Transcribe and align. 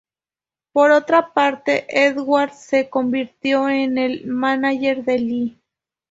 Por 0.71 0.89
otra 0.89 1.31
parte, 1.31 1.85
Edwards 1.87 2.55
se 2.57 2.89
convirtió 2.89 3.69
en 3.69 3.99
el 3.99 4.25
mánager 4.25 5.03
de 5.03 5.19
Lee. 5.19 5.61